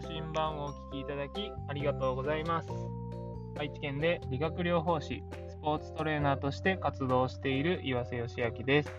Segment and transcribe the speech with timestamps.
[0.00, 2.68] 羅針盤をお聞きいただきありがとうございます。
[3.58, 8.90] 愛知県で理学療法士、スポーツトレーナーとして活動している岩瀬義明です。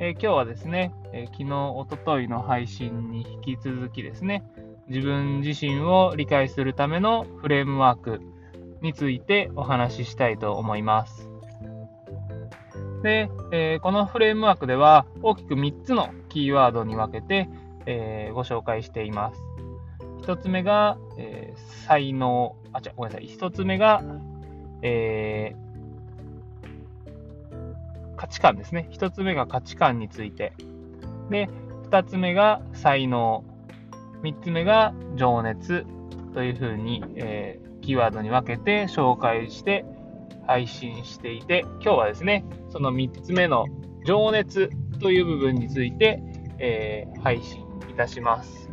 [0.00, 4.44] えー、今日はですね、えー、昨日、おとといの配信に引き続きですね、
[4.88, 8.20] 自分自身を理解するためのフレームワーク
[8.82, 11.30] についてお話ししたいと思います。
[13.04, 17.48] で、えー、このフレームワークでは大きく3つのキーワードに分けて、
[17.86, 19.40] えー、ご紹介しています。
[20.22, 23.28] 1つ目が、えー、才能、あ、違う、ごめんなさい。
[23.28, 24.02] 1つ目が、
[24.82, 28.88] えー、価値観ですね。
[28.92, 30.52] 1つ目が価値観について。
[31.30, 31.48] で、
[31.90, 33.44] 2つ目が才能。
[34.22, 35.84] 3つ目が情熱
[36.32, 39.84] というふうに、えー、キーワードに分けて紹介して
[40.46, 43.66] 配信していて、今日はですね、その3つ目の
[44.06, 46.22] 情熱という部分について、
[46.58, 47.63] えー、配信
[47.94, 48.68] いたします。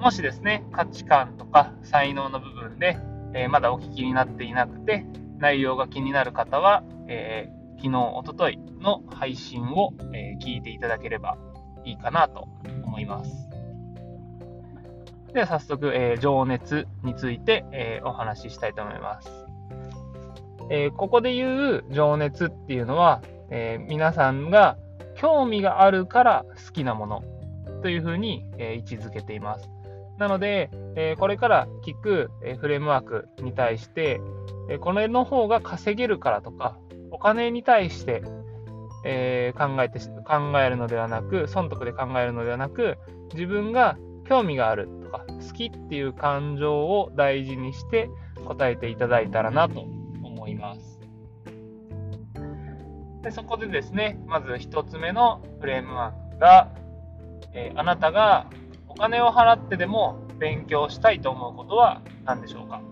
[0.00, 2.98] もしですね、価値観とか才能の部分で、
[3.32, 5.06] えー、まだお聞きになっていなくて、
[5.38, 11.38] 内容が気になる方は、えー、昨日、おとといの配信を、えー、聞いていただければ
[11.84, 12.48] いいかなと
[12.84, 13.48] 思います。
[15.32, 19.30] では早速、えー、情熱について、えお話ししたいと思います。
[20.70, 24.76] えここで言う情熱っていうのは、え皆さんが
[25.14, 27.35] 興味があるから好きなもの
[27.86, 29.70] というふうに、え位置づけています。
[30.18, 34.20] なので、えこれから聞く、えフレームワークに対して、
[34.68, 36.76] えこれの方が稼げるからとか、
[37.12, 38.24] お金に対して、
[39.04, 42.98] え考えて考えるのではなく、損得で考えるのではなく、
[43.32, 43.96] 自分が
[44.28, 48.10] 興味があるとか、好きっていう感情を大事にして
[48.44, 49.86] 答えていただいたらなと
[50.24, 50.98] 思います。
[53.22, 56.72] でそこでですね、まず1つ目のフレームワークが、
[57.56, 58.50] えー、あなたが
[58.86, 62.82] お金を払ってでも勉強したいと思うことは何でしょうか？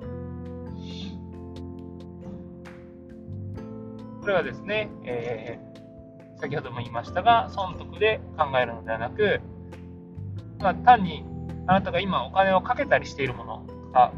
[4.23, 9.43] これはですね、えー、先ほども言いましたが、損得で考えるのではなく、
[10.61, 11.27] まあ、単に
[11.67, 13.67] あなたが今お金をかけたりしているもの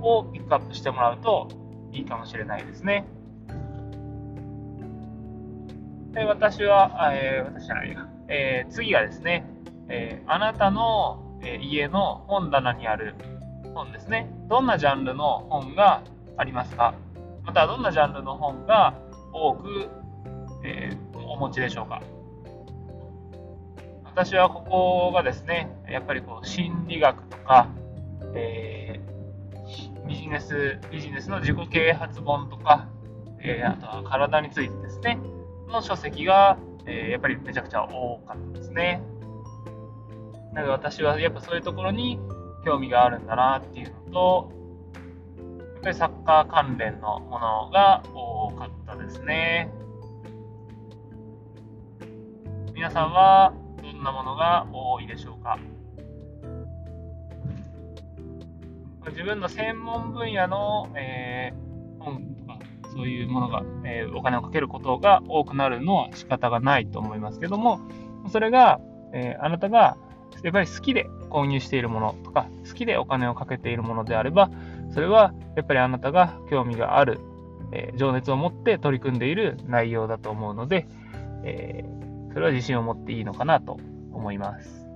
[0.00, 1.49] をピックアップしてもらうと
[1.91, 3.04] いいかもしれないですね。
[6.12, 9.44] で私は、えー、私じゃないや、えー、次がですね、
[9.88, 13.14] えー、あなたの、え家の本棚にある
[13.74, 14.30] 本ですね。
[14.48, 16.02] どんなジャンルの本が
[16.36, 16.94] ありますか？
[17.44, 18.94] またどんなジャンルの本が
[19.32, 19.88] 多く、
[20.64, 22.02] えお持ちでしょうか？
[24.04, 27.69] 私はここがですね、やっぱりこう心理学とか、
[28.34, 32.88] えー、ビジネス、ビジネスの自己啓発本とか、
[33.41, 35.19] えー、あとは体についてですね、
[35.69, 39.02] の書籍が、え、やっぱりめちゃくちゃ多かったですね。
[40.56, 42.19] なので私はやっぱそういうところに
[42.65, 44.53] 興味があるんだなっていうのと、
[45.75, 49.71] やっぱりサッカー関連のものが多かったですね。
[52.75, 53.53] 皆さんは
[53.83, 55.59] どんなものが多いでしょうか？
[59.11, 62.59] 自分の専門分野の、えー、本とか
[62.91, 67.78] そういうものが、えー、お金をかけることが多くなるのは仕方がないと思いますけども
[68.33, 68.81] それが、
[69.12, 69.97] えー、あなたが
[70.42, 74.50] やっぱり好きで購入しているものとか、好きでお金をかけているものであれば、
[74.92, 77.20] それはやっぱりあなたが興味がある、
[77.72, 80.87] えー、情熱を持って取り組んでいる内容だと思うので、
[81.44, 83.78] えー、それは自信を持っていいのかなと
[84.12, 84.87] 思います。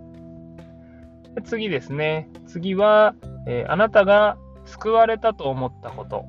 [1.45, 2.29] 次ですね。
[2.47, 3.15] 次は、
[3.47, 6.27] えー、あなたが救われたと思ったこと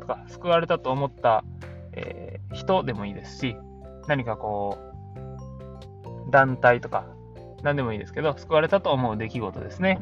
[0.00, 1.44] とか、救われたと思った、
[1.92, 3.56] えー、人でもいいですし、
[4.08, 4.78] 何かこ
[6.28, 7.06] う、団体とか
[7.62, 9.98] 何でもいいですけど、救われたと思う出来事ですね。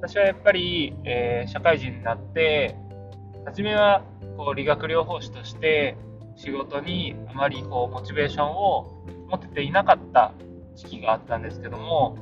[0.00, 2.76] 私はやっぱり、えー、社会人になって、
[3.44, 4.02] 初めは
[4.36, 5.96] こう理学療法士として
[6.36, 10.32] 仕事にあまりこうモチベーションを持てていなかった
[10.74, 12.16] 時期があったんですけども、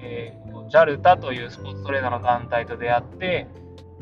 [0.00, 3.48] えー、JALTA というスポーツトレーナーの団体と出会って、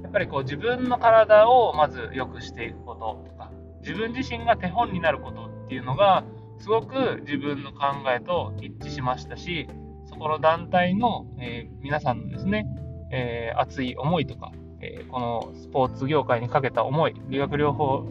[0.03, 3.51] やっぱりこう自分の体をまず良くしていくこととか、
[3.81, 6.25] 自分自身が手本になることっていうのが、
[6.63, 7.87] すごく自分の考
[8.17, 9.67] えと一致しましたし、
[10.07, 12.67] そこの団体の、えー、皆さんのですね、
[13.11, 18.07] えー、熱い思いとか、えー、このスポーツ業界にかけた思い、理学療法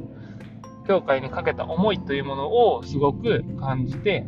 [0.85, 4.25] 協会にかけた思いというものをすごく感じて、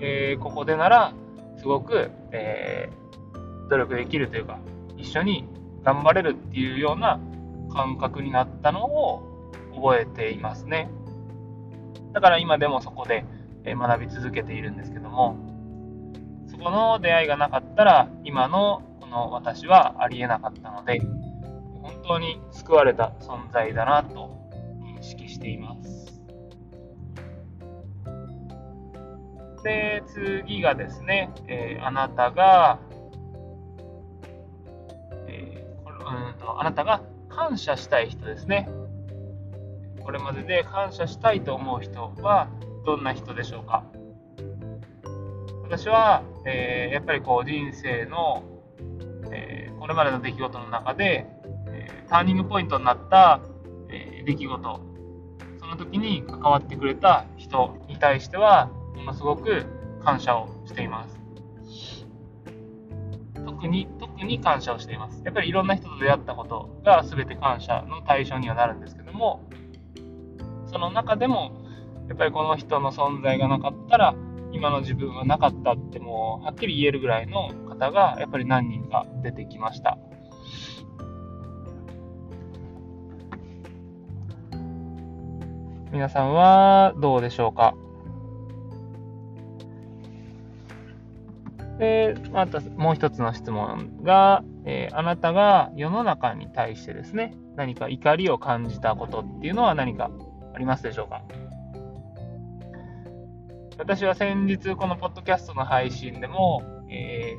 [0.00, 1.12] えここでなら
[1.58, 2.88] すごく、え
[3.68, 4.60] 努力できるというか、
[4.96, 5.46] 一緒に
[5.82, 7.20] 頑張れるっていうような
[7.74, 9.22] 感覚になったのを
[9.74, 10.88] 覚えていますね。
[12.14, 13.26] だから今でもそこで
[13.64, 15.36] 学び続けているんですけども、
[16.50, 21.00] そこの出会いがなかったら、今のこの私はありえなかったので、
[21.82, 24.30] 本当に救われた存在だなと
[24.82, 26.20] 認識しています。
[29.62, 32.80] で、次がですね、えー、あなたが、
[35.28, 38.68] えー、うんと、あなたが感謝したい人ですね。
[40.04, 42.48] これまでで感謝したいと思う人は
[42.84, 43.84] どんな人でしょうか？
[45.64, 48.42] 私は、えー、やっぱりこう人生の、
[49.30, 51.26] えー、これまでの出来事の中で、
[51.68, 53.40] えー、ターニングポイントになった、
[53.88, 54.80] え出来事
[55.60, 59.64] その時に関わってくれた人に対してはものすごく
[60.04, 61.22] 感謝をしています。
[63.44, 65.22] 特に、特に感謝をしています。
[65.24, 69.48] やっぱりいろんな人と出会ったことが全て感謝の対象にはなるんですけども、
[70.66, 71.52] その中でも、
[72.12, 74.14] やっぱりこの人の存在がなかったら、
[74.52, 79.96] 今の自分はなかったってもうはっきり言えるぐらいの方がやっぱり何人か出てきました。
[85.90, 87.74] 皆さんはどうでしょうか？
[91.78, 100.10] で、またもう一つの質問が、えー、あなたが世の中に対してですね、何か怒りを感じたことっていうのは何か
[100.54, 101.22] ありますでしょうか？
[103.78, 107.36] 私は先日このポッドキャストの配信でも、え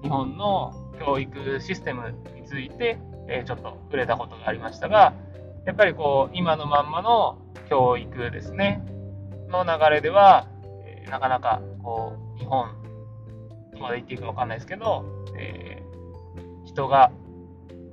[0.00, 2.98] ー、日本の教育システムについて、
[3.28, 5.14] えー、ちょっと触れたことがありましたが、
[5.64, 7.38] やっぱりこう今のまんまの
[7.70, 8.84] 教育ですね、
[9.48, 10.48] の流れでは、
[10.84, 12.68] えー、なかなかこう日本
[13.80, 15.04] まで言っていいか分かんないですけど、
[15.38, 17.12] えー、人が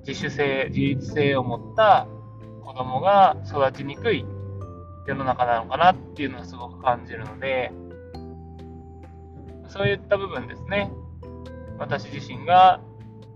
[0.05, 2.07] 自主性、自立性を持った
[2.63, 4.25] 子供が育ちにくい
[5.05, 7.71] 世の中なのかなっていうのはすごく感じるので、
[9.73, 10.91] そういった部分ですね、
[11.79, 12.79] 私自身が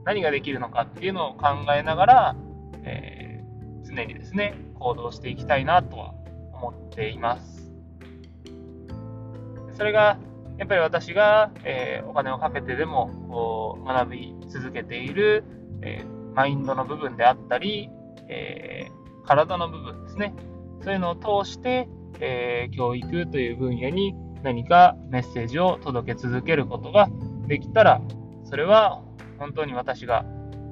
[0.06, 2.36] 何ができるのかっていうのを考えながら、
[2.84, 6.14] えー、常にですね、行動していきたいなとは
[6.54, 7.74] 思っています。
[9.74, 10.20] それが
[10.60, 15.44] やっぱり私が、えー、お金をかけてでもこう学び続けている、
[15.82, 17.90] えー、マインドの部分であったり、
[18.30, 20.36] えー、体の部分ですね。
[20.84, 21.90] そういうのを通して、
[22.20, 24.14] え教育という分野に
[24.48, 27.10] 何かメッセージを届け続けることが
[27.48, 28.02] できたら、
[28.46, 29.04] それは
[29.40, 30.24] 本当に私が、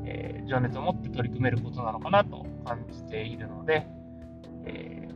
[0.06, 3.86] え情熱を持って取り組めることなのかなと感じているので、
[4.63, 5.10] え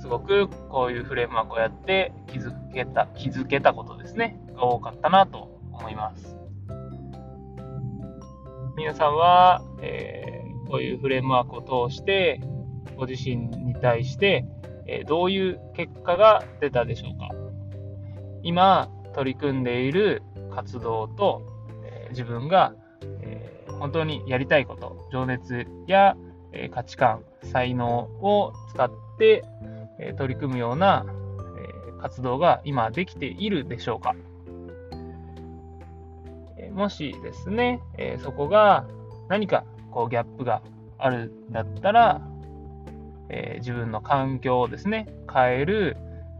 [0.00, 6.38] すごくこういうフレームワークをやって気づけた、気づけたことですね、が多かったなと思います。
[8.74, 12.40] 皆さんは、えー、こういうフレームワークを通して、
[12.96, 14.46] ご自身に対して、
[14.86, 17.30] え、どういう結果が出たでしょうか
[18.42, 20.22] 今、取り組んでいる
[20.54, 21.42] 活動と、
[21.84, 22.74] え、自分が、
[23.20, 26.16] え本当にやりたいこと、情熱や、
[26.52, 29.44] え価値観、才能を使って、
[29.98, 31.04] え取り組むような、
[31.88, 34.14] え活動が今できているでしょうか。
[36.58, 38.86] えもしですね、えそこが
[39.28, 40.62] 何かこうギャップが
[40.98, 42.20] あるんだったら、
[43.28, 45.96] え自分の環境をですね、変える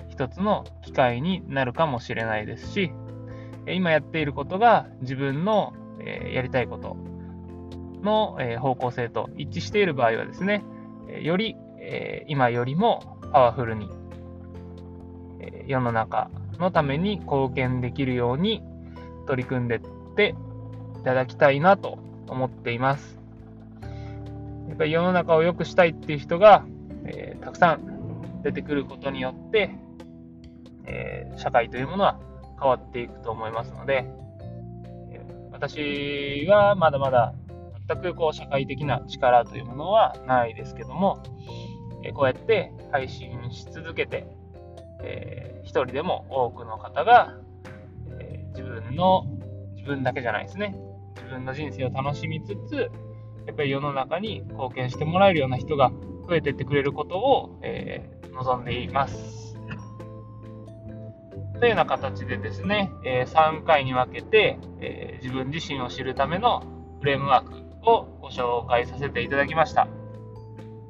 [0.09, 2.93] 一つの機会になるかもしれないですし、
[3.69, 6.97] 今やっていることが自分の、えやりたいこと
[8.02, 10.64] の、え方向性と一致している場合はですね、
[11.21, 13.90] より、え今よりもパワフルに、
[15.40, 18.62] え世の中のために貢献できるように
[19.26, 19.81] 取り組んでっ
[20.14, 20.35] て
[21.00, 23.19] いただきたいなと思っています。
[24.69, 26.64] やっぱり世の中を良くしたいっていう人が、
[27.05, 29.71] えー、たくさん出てくることによって、
[30.85, 32.19] えー、社会というものは
[32.61, 34.09] 変わっていくと思いますので、
[35.11, 35.21] え
[35.53, 37.35] 私はまだまだ
[37.88, 41.23] 全くこう社会的な力というものはないですけども、
[42.03, 44.26] えこうやって配信し続けて、
[45.03, 47.35] えー、一人でも多くの方が、
[48.21, 49.25] え、自分の、
[49.75, 50.76] 自分だけじゃないですね。
[51.17, 52.91] 自分の人生を楽しみつつ、
[53.47, 55.93] やっぱり世の中に貢献してもらえるような人が
[56.28, 59.56] 増えてってくれることを、えー、望んでいます。
[61.59, 66.62] というような形でですね、え3回に分けて、え自分自身を知るための
[67.00, 69.88] フレームワークをご紹介させていただきました。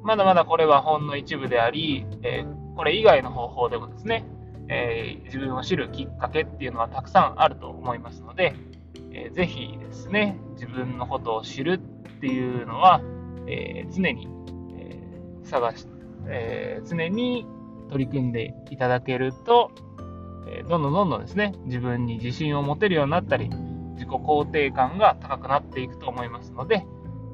[0.03, 4.25] まだまだこれはほんの一部であり、え、これ以外の方法でもですね、
[4.67, 8.53] え、自分を知るきっかけっていうのはたくさんあると思いますので、
[9.17, 13.01] えー、ぜひですね、自分のことを知るっていうのは、
[13.47, 14.27] えー、常に、
[15.47, 15.87] 探し、
[16.27, 17.45] えー、常に
[17.89, 19.71] 取り組んでいただけると、
[20.49, 23.49] えどんどんどんどんですね、自分に自信を持てるようになったり、
[23.93, 26.85] 自己肯定感が高くなっていくと思いますので、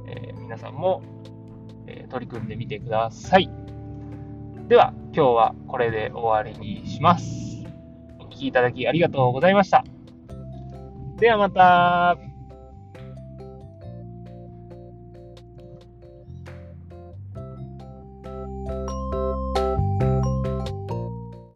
[0.07, 1.01] え皆さんも、
[1.87, 3.49] え取り組んでみてください。
[4.67, 7.63] では、今日はこれで終わりにします。
[8.19, 9.83] お聴きいただきありがとうございました。
[11.17, 12.32] ではまた。